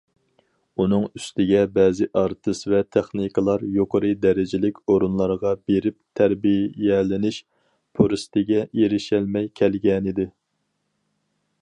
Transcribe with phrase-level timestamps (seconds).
[0.83, 7.39] ئۇنىڭ ئۈستىگە بەزى ئارتىس ۋە تېخنىكلار يۇقىرى دەرىجىلىك ئورۇنلارغا بېرىپ تەربىيەلىنىش
[7.99, 10.27] پۇرسىتىگە ئېرىشەلمەي كەلگەنىدى.